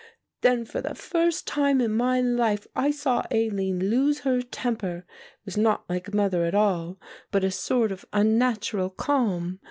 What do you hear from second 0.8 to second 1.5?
the first